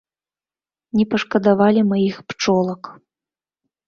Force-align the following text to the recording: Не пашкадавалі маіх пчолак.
Не 0.99 1.03
пашкадавалі 1.11 1.81
маіх 1.91 2.15
пчолак. 2.31 2.91